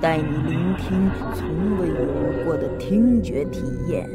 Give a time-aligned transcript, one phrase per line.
[0.00, 4.08] 带你聆听从未有过的听觉体验。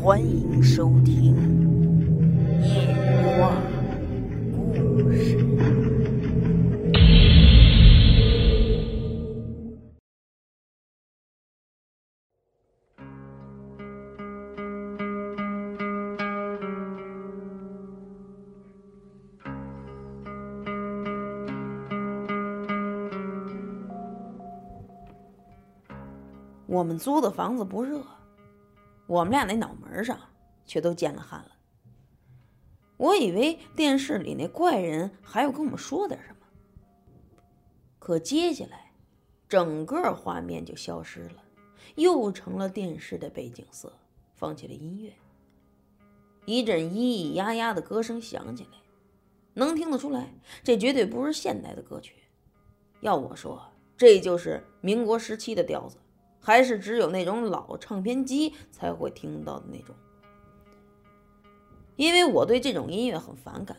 [0.00, 1.34] 欢迎收听
[2.64, 2.96] 《夜
[3.38, 3.52] 话
[4.50, 5.36] 故事》。
[26.82, 28.04] 我们租的房子不热。
[29.06, 30.18] 我们俩那脑门上
[30.66, 31.52] 却都见了汗了。
[32.96, 36.46] 我以为电视里那怪人还要跟我们说点什么，
[38.00, 38.90] 可接下来，
[39.48, 41.44] 整个画面就消失了，
[41.94, 43.92] 又成了电视的背景色，
[44.34, 45.12] 放起了音乐。
[46.46, 48.78] 一阵咿咿呀呀的歌声响起来，
[49.54, 52.16] 能听得出来，这绝对不是现代的歌曲。
[53.02, 55.98] 要我说，这就是民国时期的调子。
[56.42, 59.94] 还是只有那种老唱片机才会听到的那种，
[61.94, 63.76] 因为我对这种音乐很反感，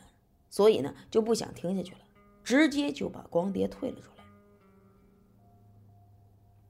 [0.50, 2.00] 所以呢就不想听下去了，
[2.44, 4.24] 直接就把光碟退了出来。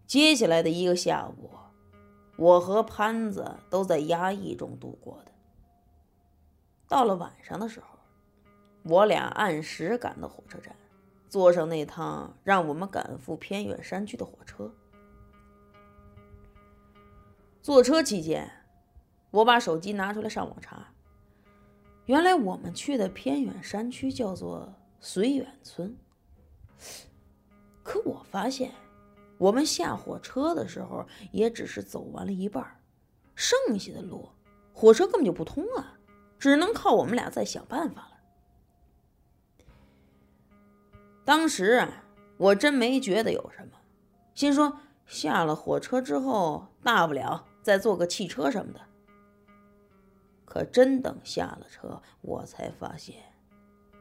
[0.07, 1.51] 接下来的一个下午，
[2.37, 5.31] 我和潘子都在压抑中度过的。
[6.87, 7.99] 到了晚上的时候，
[8.83, 10.75] 我俩按时赶到火车站，
[11.29, 14.73] 坐上那趟让我们赶赴偏远山区的火车。
[17.63, 18.51] 坐车期间，
[19.31, 20.85] 我把手机拿出来上网查。
[22.07, 25.95] 原来我们去的偏远山区叫做绥远村。
[27.81, 28.73] 可我发现，
[29.37, 32.81] 我们下火车的时候也只是走完了一半，
[33.33, 34.27] 剩下的路
[34.73, 35.97] 火车根本就不通啊，
[36.37, 38.11] 只能靠我们俩再想办法了。
[41.23, 42.03] 当时啊，
[42.35, 43.77] 我真没觉得有什么，
[44.33, 47.45] 心说下了火车之后，大不了。
[47.63, 48.81] 再坐个汽车什么的，
[50.43, 53.15] 可真等下了车，我才发现，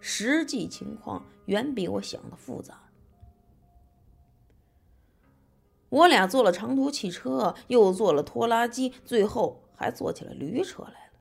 [0.00, 2.80] 实际情况远比我想的复杂。
[5.88, 11.12] 我俩坐了长途汽车，又坐了拖拉机，最后还坐起了驴车来了。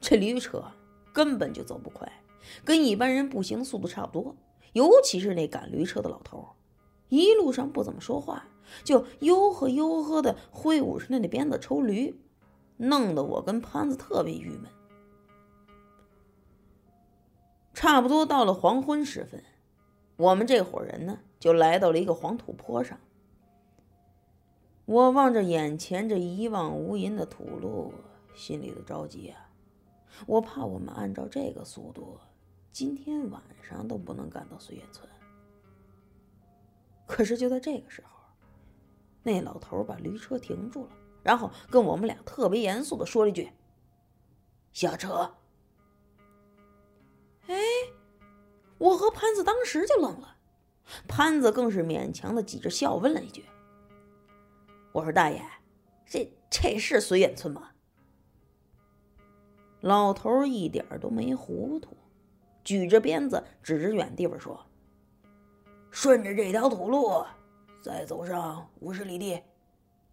[0.00, 0.64] 这驴车
[1.12, 2.10] 根本就走不快，
[2.64, 4.34] 跟一般人步行速度差不多。
[4.72, 6.55] 尤其是那赶驴车的老头，
[7.08, 8.48] 一路上不怎么说话。
[8.82, 12.18] 就吆喝吆喝的挥舞着那鞭子抽驴，
[12.78, 14.64] 弄得我跟潘子特别郁闷。
[17.72, 19.44] 差不多到了黄昏时分，
[20.16, 22.98] 我们这伙人呢就来到了一个黄土坡上。
[24.84, 27.92] 我望着眼前这一望无垠的土路，
[28.34, 29.48] 心里都着急啊！
[30.26, 32.18] 我怕我们按照这个速度，
[32.72, 35.08] 今天晚上都不能赶到绥远村。
[37.06, 38.16] 可是就在这个时候。
[39.22, 40.90] 那老头把驴车停住了，
[41.22, 43.50] 然后跟我们俩特别严肃的说了一句
[44.72, 45.34] ：“下车。”
[47.48, 47.56] 哎，
[48.78, 50.36] 我和潘子当时就愣了，
[51.08, 53.44] 潘子更是勉强的挤着笑问了一句
[54.92, 55.42] ：“我说大爷，
[56.04, 57.70] 这这是绥远村吗？”
[59.82, 61.96] 老头一点都没糊涂，
[62.62, 64.66] 举着鞭子指着远地方说
[65.90, 67.24] ：“顺着这条土路。”
[67.82, 69.40] 再走上五十里地，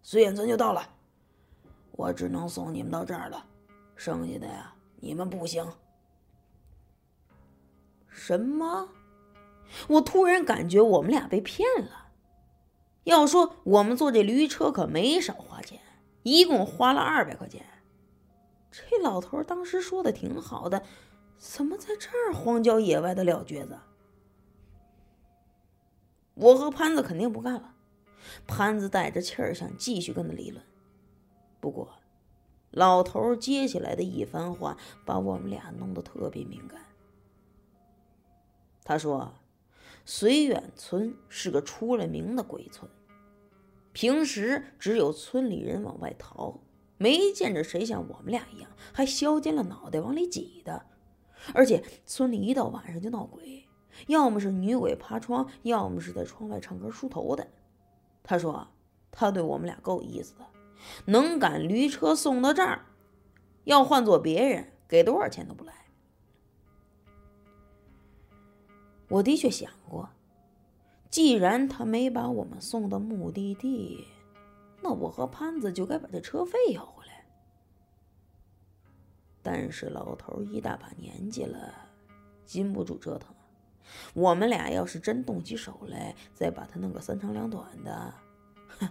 [0.04, 0.88] 绥远村就到了。
[1.90, 3.44] 我只能送你们到这儿了，
[3.96, 5.66] 剩下的呀，你们步行。
[8.08, 8.88] 什么？
[9.88, 12.10] 我突然感觉我们俩被骗了。
[13.02, 15.80] 要说我们坐这驴车可没少花钱，
[16.22, 17.66] 一共花了二百块钱。
[18.70, 20.84] 这老头当时说的挺好的，
[21.36, 23.76] 怎么在这儿荒郊野外的撂蹶子？
[26.34, 27.74] 我和潘子肯定不干了，
[28.46, 30.64] 潘子带着气儿想继续跟他理论，
[31.60, 31.88] 不过
[32.70, 36.80] 老头接下来的一番话把我们俩弄得特别敏感。
[38.82, 39.32] 他说
[40.04, 42.90] ：“绥远村是个出了名的鬼村，
[43.92, 46.60] 平时只有村里人往外逃，
[46.98, 50.86] 没见着谁像我们俩一样还削尖了脑袋往里挤的。
[51.54, 53.63] 而且村里一到晚上就闹鬼。”
[54.06, 57.46] 要么是女鬼爬窗，要么是在窗外唱歌梳头的。
[58.22, 58.68] 他说
[59.10, 60.46] 他对我们俩够意思的，
[61.06, 62.86] 能赶驴车送到这儿，
[63.64, 65.72] 要换做别人，给多少钱都不来。
[69.08, 70.08] 我的确想过，
[71.10, 74.06] 既然他没把我们送到目的地，
[74.82, 77.26] 那我和潘子就该把这车费要回来。
[79.42, 81.74] 但是老头一大把年纪了，
[82.44, 83.34] 禁不住折腾。
[84.14, 88.14] 我们俩要是真动起手来，再把他弄个三长两短的，
[88.78, 88.88] 哼！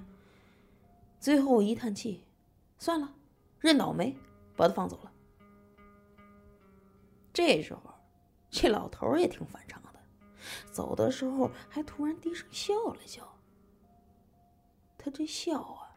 [1.19, 2.23] 最后一叹气，
[2.77, 3.13] 算了，
[3.59, 4.15] 认倒霉，
[4.55, 5.11] 把他放走了。
[7.31, 7.93] 这时候，
[8.49, 9.99] 这老头也挺反常的，
[10.71, 13.27] 走的时候还突然低声笑了笑。
[14.97, 15.95] 他这笑啊，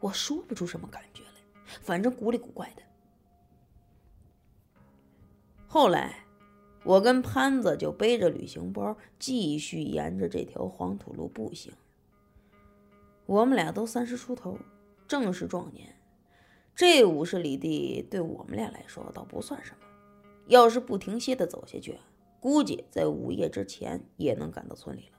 [0.00, 1.40] 我说不出什么感觉来，
[1.82, 2.82] 反正古里古怪的。
[5.68, 6.24] 后来。
[6.82, 11.72] 我跟潘子就背着旅行包，继续沿着这条黄土路步行。
[13.26, 14.58] 我们俩都三十出头，
[15.06, 15.94] 正是壮年。
[16.74, 19.86] 这五十里地对我们俩来说倒不算什么，
[20.46, 21.98] 要是不停歇的走下去，
[22.40, 25.18] 估计在午夜之前也能赶到村里了。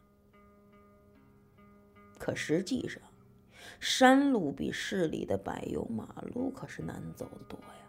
[2.17, 3.01] 可实际上，
[3.79, 7.80] 山路比市里的柏油马路可是难走的多呀。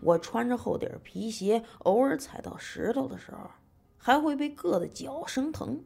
[0.00, 3.50] 我穿着厚底皮鞋，偶尔踩到石头的时候，
[3.96, 5.84] 还会被硌得脚生疼。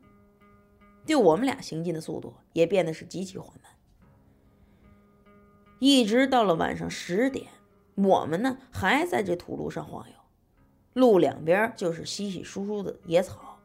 [1.05, 3.73] 就我们俩行进的速度也变得是极其缓慢。
[5.79, 7.49] 一直到了晚上十点，
[7.95, 10.17] 我们呢还在这土路上晃悠，
[10.95, 13.61] 路两边就是稀稀疏疏的野草。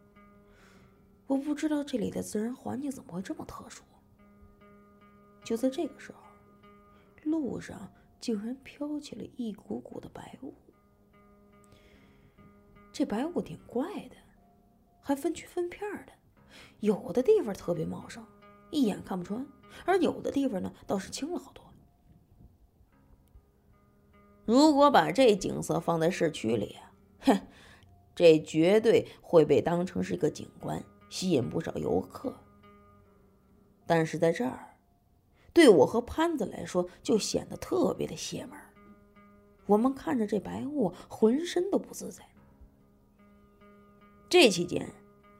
[1.27, 3.83] 我不知道这里的自然环境怎么会这么特殊。
[5.43, 6.19] 就在这个时候，
[7.23, 7.91] 路上。
[8.21, 10.53] 竟然飘起了一股股的白雾，
[12.93, 14.15] 这白雾挺怪的，
[15.01, 16.13] 还分区分片的，
[16.81, 18.23] 有的地方特别茂盛，
[18.69, 19.43] 一眼看不穿；
[19.85, 21.65] 而有的地方呢，倒是轻了好多。
[24.45, 27.47] 如果把这景色放在市区里啊，哼，
[28.13, 32.35] 这绝对会被当成是一个景观，吸引不少游客。
[33.87, 34.70] 但是在这儿。
[35.53, 38.57] 对我和潘子来说，就显得特别的邪门。
[39.65, 42.23] 我们看着这白雾，浑身都不自在。
[44.29, 44.89] 这期间，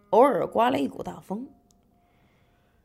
[0.10, 1.48] 偶尔刮了一股大风。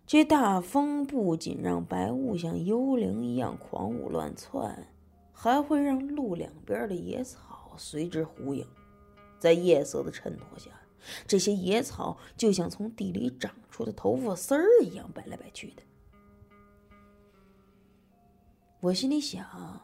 [0.07, 4.87] 这大风不仅让白雾像幽灵一样狂舞乱窜，
[5.33, 8.65] 还会让路两边的野草随之呼应。
[9.39, 10.71] 在夜色的衬托下，
[11.27, 15.83] 这些野草就像从地里长出的头发丝儿一样摆来摆去的。
[18.81, 19.81] 我心里想，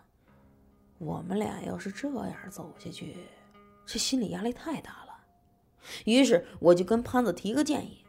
[0.98, 3.16] 我们俩要是这样走下去，
[3.84, 5.24] 这心理压力太大了。
[6.04, 8.04] 于是我就跟潘子提个建议：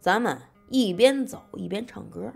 [0.00, 0.38] 咱们
[0.68, 2.34] 一边走一边唱歌，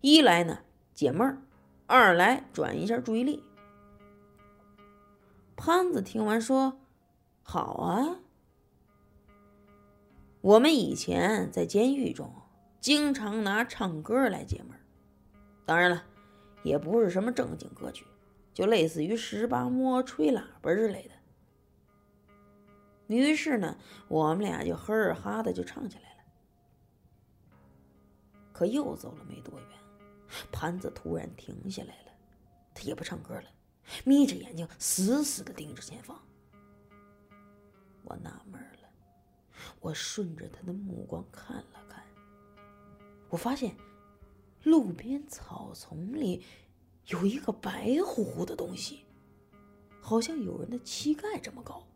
[0.00, 0.60] 一来呢
[0.94, 1.42] 解闷儿，
[1.86, 3.42] 二来转移一下注意力。
[5.56, 6.78] 潘子听完说
[7.42, 8.20] ：“好啊。”
[10.42, 12.32] 我们以前在监狱中
[12.80, 14.80] 经常拿唱歌来解闷儿，
[15.64, 16.04] 当然了。
[16.66, 18.04] 也不是什么正经歌曲，
[18.52, 21.14] 就类似于十八摸、吹喇叭之类的。
[23.06, 23.78] 于是呢，
[24.08, 26.24] 我们俩就呵哈的就唱起来了。
[28.52, 29.68] 可又走了没多远，
[30.50, 32.12] 盘子突然停下来了，
[32.74, 33.44] 他也不唱歌了，
[34.04, 36.20] 眯着眼睛死死的盯着前方。
[38.02, 38.88] 我纳闷了，
[39.78, 42.02] 我顺着他的目光看了看，
[43.28, 43.76] 我发现。
[44.64, 46.44] 路边草丛里
[47.06, 49.04] 有一个白乎乎的东西，
[50.00, 51.86] 好像有人的膝盖这么高，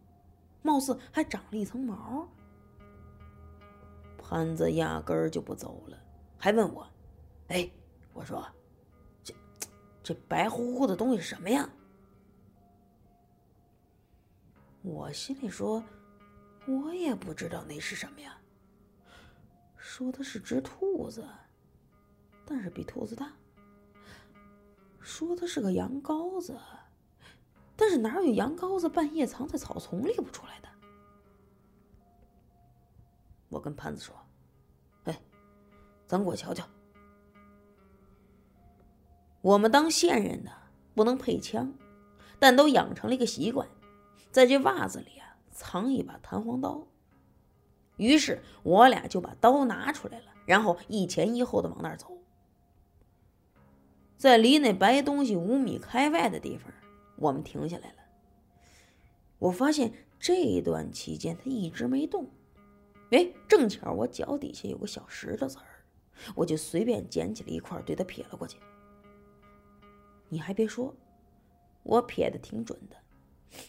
[0.62, 2.28] 貌似还长了一层毛。
[4.18, 5.98] 潘子压根儿就不走了，
[6.38, 6.86] 还问我
[7.48, 7.68] ：“哎，
[8.12, 8.46] 我说，
[9.24, 9.34] 这
[10.02, 11.68] 这白乎乎的东西什么呀？”
[14.82, 15.82] 我心里说
[16.68, 18.40] ：“我也不知道那是什么呀。”
[19.76, 21.26] 说的是只兔子。
[22.46, 23.32] 但是比兔子大。
[25.00, 26.56] 说的是个羊羔子，
[27.76, 30.68] 但是哪有羊羔子半夜藏在草丛里不出来的？
[33.48, 34.14] 我跟潘子说
[35.04, 35.20] ：“哎，
[36.06, 36.64] 咱过去瞧瞧。
[39.40, 40.52] 我们当线人的
[40.94, 41.72] 不能配枪，
[42.38, 43.66] 但都养成了一个习惯，
[44.30, 46.86] 在这袜子里啊藏一把弹簧刀。
[47.96, 52.16] 于是我俩就把刀拿出来了，然后一前一后的往那儿走。”
[54.20, 56.70] 在离那白东西五米开外的地方，
[57.16, 57.96] 我们停下来了。
[59.38, 62.28] 我发现这一段期间他一直没动。
[63.12, 65.64] 哎，正巧我脚底下有个小石头子儿，
[66.34, 68.58] 我就随便捡起了一块，对他撇了过去。
[70.28, 70.94] 你还别说，
[71.82, 72.96] 我撇的挺准的，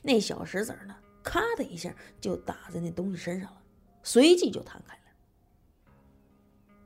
[0.01, 0.93] 那小石子儿呢，
[1.24, 3.62] 咔的一下就打在那东西身上了，
[4.03, 5.01] 随即就弹开了。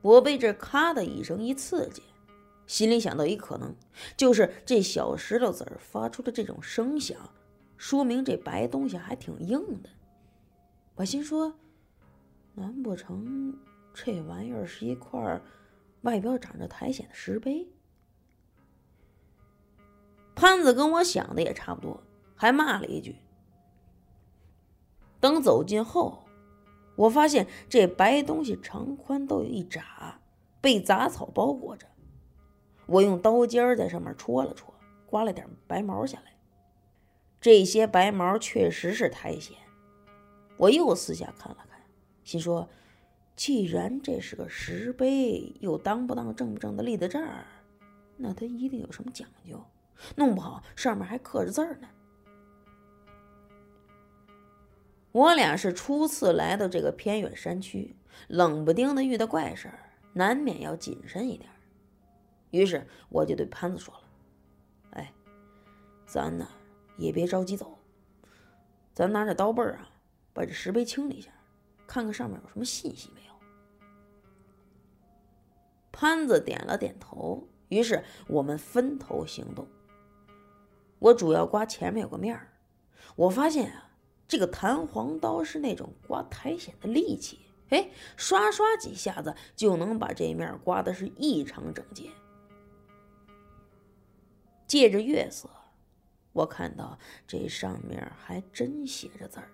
[0.02, 2.04] 我被这咔的一声一刺激，
[2.66, 3.74] 心里想到一可能，
[4.16, 7.16] 就是这小石头子儿发出的这种声响，
[7.76, 9.90] 说明这白东西还挺硬的。
[10.96, 11.54] 我心说。
[12.58, 13.54] 难不成
[13.92, 15.38] 这玩意儿是一块
[16.00, 17.68] 外表长着苔藓的石碑？
[20.34, 22.02] 潘子跟我想的也差不多，
[22.34, 23.16] 还骂了一句。
[25.20, 26.24] 等走近后，
[26.96, 29.82] 我发现这白东西长宽都有一拃，
[30.62, 31.86] 被杂草包裹着。
[32.86, 34.72] 我用刀尖儿在上面戳了戳，
[35.06, 36.32] 刮了点白毛下来。
[37.40, 39.56] 这些白毛确实是苔藓。
[40.56, 41.80] 我又四下看了看。
[42.24, 42.68] 心说
[43.36, 47.44] ：“既然这是个石碑，又当不当正不正的立在这儿，
[48.16, 49.62] 那它一定有什么讲究，
[50.16, 51.88] 弄不好上面还刻着字儿呢。”
[55.12, 57.96] 我俩是初次来到这个偏远山区，
[58.28, 59.78] 冷不丁的遇到怪事儿，
[60.12, 61.48] 难免要谨慎一点。
[62.56, 64.00] 于是我就对潘子说了
[64.98, 65.12] ：“哎，
[66.06, 66.48] 咱呢
[66.96, 67.78] 也别着急走，
[68.94, 69.90] 咱拿着刀背儿啊，
[70.32, 71.30] 把这石碑清理一下。”
[71.86, 73.32] 看看上面有什么信息没有？
[75.92, 79.68] 潘子点了点头，于是我们分头行动。
[80.98, 82.48] 我主要刮前面有个面儿，
[83.14, 83.90] 我发现啊，
[84.26, 92.10] 这个弹簧刀是那种刮苔藓的利器，哎，刷刷几下子就能把这面刮的是异常整洁。
[94.66, 95.48] 借着月色，
[96.32, 99.48] 我看到这上面还真写着字儿，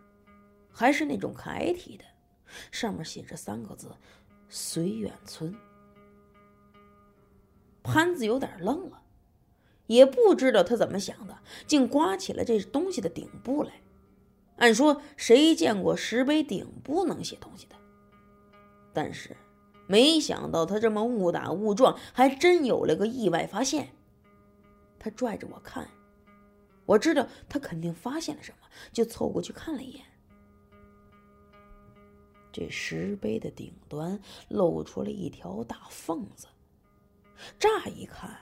[0.70, 2.04] 还是那种楷体的。
[2.70, 3.94] 上面写着三个字
[4.50, 5.54] ：“绥远村。”
[7.82, 9.02] 潘子有点愣了，
[9.86, 13.72] 也不知道他怎么想的，竟刮起了这东西的顶部来。
[14.56, 17.76] 按说谁见过石碑顶部能写东西的？
[18.92, 19.36] 但是
[19.86, 23.88] 没想到他这么误打误撞，还真有了个意外发现。
[25.02, 25.88] 他拽着我看，
[26.86, 30.06] 我知道他肯定发现了什么，就凑过去看了一眼。
[32.52, 36.46] 这石碑的顶端露出了一条大缝子，
[37.58, 38.38] 乍一看，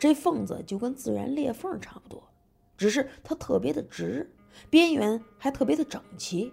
[0.00, 2.28] 这缝子就跟自然裂缝差不多，
[2.76, 4.28] 只是它特别的直，
[4.68, 6.52] 边缘还特别的整齐。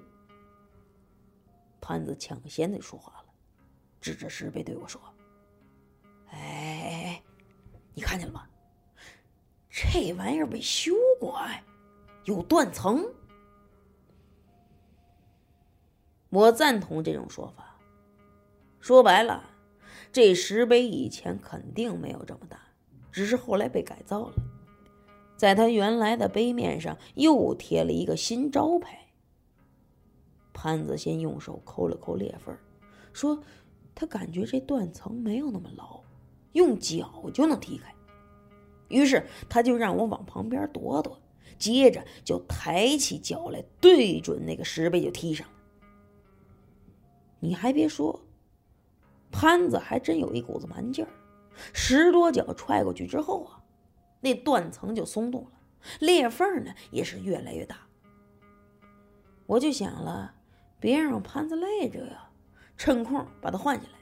[1.82, 3.26] 潘子抢先的说话了，
[4.00, 5.02] 指着石碑对我说
[6.30, 7.24] ：“哎，
[7.96, 8.48] 你看见了吗？
[9.80, 11.64] 这玩意儿被修过，哎，
[12.24, 13.06] 有断层。”
[16.30, 17.78] 我赞同这种说法。
[18.80, 19.52] 说白了，
[20.12, 22.60] 这石碑以前肯定没有这么大，
[23.12, 24.34] 只是后来被改造了，
[25.36, 29.06] 在它原来的碑面上又贴了一个新招牌。
[30.54, 32.58] 潘子先用手抠了抠裂缝，
[33.14, 33.44] 说
[33.94, 36.02] 他感觉这断层没有那么牢，
[36.54, 37.94] 用脚就能踢开。
[38.88, 41.20] 于是他就让我往旁边躲躲，
[41.58, 45.48] 接着就抬起脚来，对准那个石碑就踢上。
[47.40, 48.22] 你还别说，
[49.32, 51.12] 潘子还真有一股子蛮劲儿，
[51.74, 53.62] 十多脚踹过去之后啊，
[54.22, 55.52] 那断层就松动了，
[56.00, 57.78] 裂缝呢也是越来越大。
[59.46, 60.34] 我就想了，
[60.80, 62.30] 别让潘子累着呀，
[62.76, 64.00] 趁空把他换下来，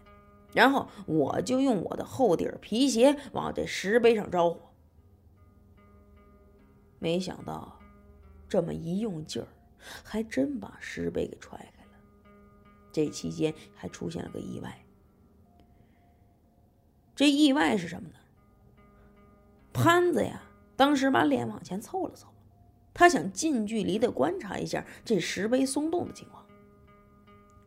[0.53, 4.59] 然后我就用我的厚底皮鞋往这石碑上招呼。
[7.05, 7.79] 没想到，
[8.49, 9.47] 这么一用劲儿，
[10.03, 11.91] 还真把石碑给踹开了。
[12.91, 14.83] 这期间还出现了个意外，
[17.15, 18.15] 这意外是什么呢？
[19.71, 20.41] 潘子呀，
[20.75, 22.27] 当时把脸往前凑了凑，
[22.91, 26.43] 他想近距离的观察一下这石碑松动的情况。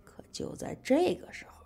[0.02, 1.64] 可就在这个时候，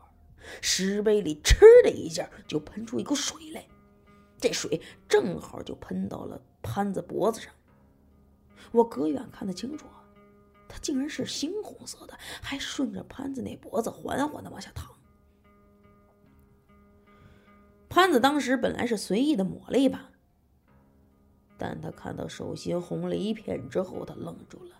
[0.60, 3.66] 石碑里“嗤”的一下就喷出一口水来，
[4.36, 7.50] 这水正好就喷到了潘子脖子上。
[8.70, 9.86] 我隔远看得清楚。
[10.68, 14.90] 它竟然是猩红色的，还顺着潘子那脖子缓缓的往下淌。
[17.90, 20.10] 潘子当时本来是随意的抹了一把，
[21.58, 24.74] 但他看到手心红了一片之后，他愣住了，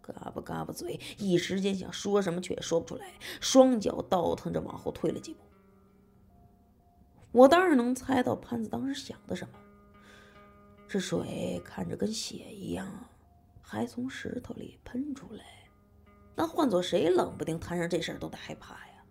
[0.00, 5.40] 嘎巴嘎巴嘴，一时间想说什么却也说不出来，双脚倒腾着往后退了几步。
[7.32, 9.58] 我当然能猜到潘子当时想的什么，
[10.86, 12.88] 这水看着跟血一样。
[13.66, 15.42] 还从石头里喷出来，
[16.36, 19.04] 那换做谁，冷不丁摊上这事儿都得害怕呀。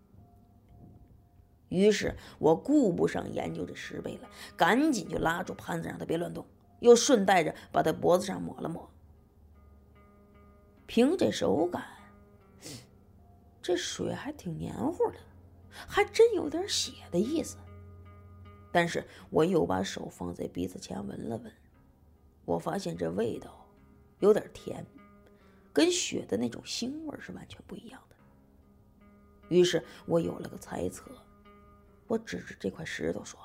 [1.70, 6.46] 于是我顾不上研究这石碑了，赶紧就拉住潘子，让他别乱动，
[6.82, 8.88] 又顺带着把他脖子上抹了抹。
[10.86, 11.84] 凭这手感，
[13.60, 15.18] 这水还挺黏糊的，
[15.72, 17.58] 还真有点血的意思。
[18.72, 21.52] 但是我又把手放在鼻子前闻了闻，
[22.46, 23.63] 我发现这味道
[24.24, 24.86] 有点甜，
[25.74, 28.16] 跟血的那种腥味是完全不一样的。
[29.50, 31.12] 于是我有了个猜测。
[32.08, 33.38] 我指着这块石头说：“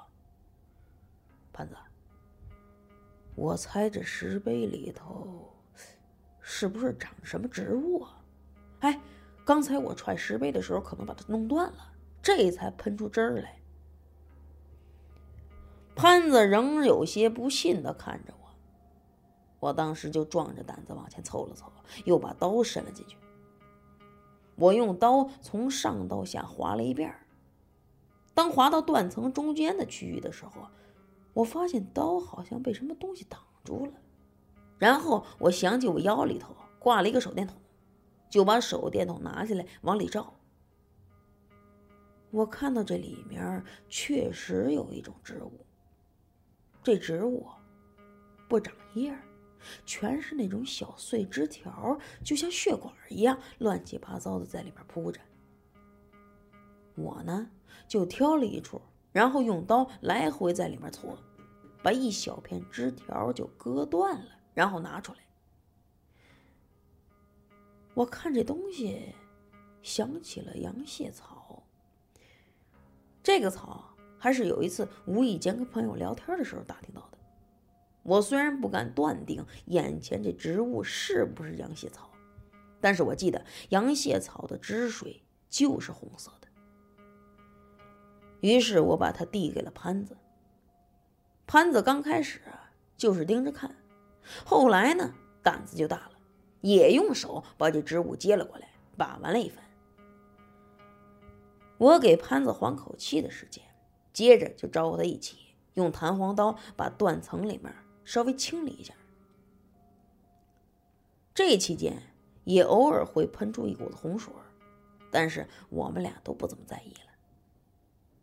[1.52, 1.74] 潘子，
[3.34, 5.52] 我猜这石碑里头
[6.40, 8.22] 是不是长什么植物啊？
[8.80, 9.00] 哎，
[9.44, 11.92] 刚才我踹石碑的时候可能把它弄断了，
[12.22, 13.60] 这才喷出汁儿来。”
[15.96, 18.37] 潘子仍有些不信的看着我，
[19.60, 21.72] 我当时就壮着胆子往前凑了凑，
[22.04, 23.16] 又把刀伸了进去。
[24.56, 27.14] 我用刀从上到下划了一遍。
[28.34, 30.68] 当滑到断层中间的区域的时候，
[31.32, 33.92] 我发现刀好像被什么东西挡住了。
[34.78, 37.56] 然后我想起我腰里头挂了一个手电筒，
[38.30, 40.34] 就把手电筒拿下来往里照。
[42.30, 45.66] 我看到这里面确实有一种植物，
[46.82, 47.46] 这植物
[48.48, 49.16] 不长叶，
[49.84, 55.20] 全是那种小碎枝条，就像血管一样乱七八糟的在里边铺着。
[56.94, 57.50] 我呢？
[57.86, 61.16] 就挑了一处，然后用刀来回在里面搓，
[61.82, 65.18] 把一小片枝条就割断了，然后拿出来。
[67.94, 69.14] 我看这东西，
[69.82, 71.62] 想起了羊血草。
[73.22, 77.07] 这个草还是有一次无意间跟朋友聊天的时候打听到的。
[78.08, 82.10] 我虽然不敢断定眼前这植物是不是羊血草，
[82.80, 86.48] 但是我记得羊血草的汁水就是红色的。
[88.40, 90.16] 于是我把它递给了潘子。
[91.46, 92.40] 潘子刚开始
[92.96, 93.76] 就是盯着看，
[94.42, 96.12] 后来呢胆子就大了，
[96.62, 99.62] 也用手把这植物接了过来，把玩了一番。
[101.76, 103.62] 我给潘子缓口气的时间，
[104.14, 105.36] 接着就招呼他一起
[105.74, 107.74] 用弹簧刀把断层里面
[108.08, 108.94] 稍微清理一下。
[111.34, 112.02] 这期间
[112.44, 114.32] 也偶尔会喷出一股子红水，
[115.10, 117.00] 但是我们俩都不怎么在意了。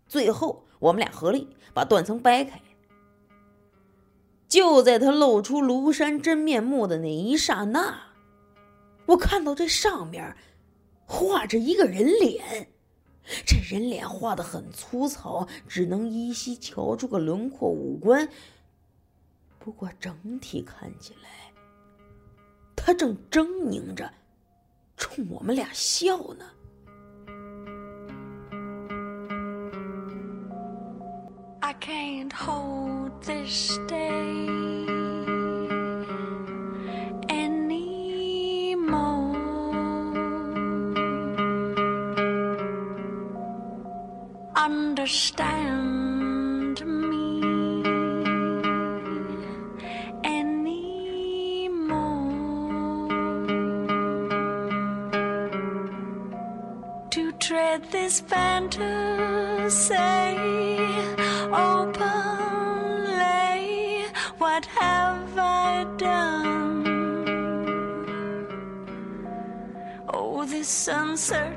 [0.08, 2.60] 最后，我们俩合力把断层掰开。
[4.48, 8.08] 就在他露出庐山真面目的那一刹那，
[9.06, 10.36] 我看到这上面
[11.06, 12.70] 画着一个人脸。
[13.46, 18.28] 这人脸画的很粗糙，只能依稀瞧出个轮廓五官。
[19.66, 21.52] 不过整体看起来，
[22.76, 24.14] 他正狰狞着，
[24.96, 26.46] 冲我们俩笑呢。
[31.62, 34.65] I can't hold this day
[58.06, 59.98] this fantasy
[61.52, 62.06] openly.
[64.38, 66.86] What have I done?
[70.14, 71.55] Oh, this uncertainty